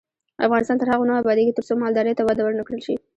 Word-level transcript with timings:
افغانستان 0.45 0.77
تر 0.79 0.87
هغو 0.91 1.07
نه 1.09 1.13
ابادیږي، 1.21 1.53
ترڅو 1.57 1.73
مالدارۍ 1.83 2.13
ته 2.17 2.23
وده 2.25 2.41
ورنکړل 2.43 2.81
شي. 2.87 2.95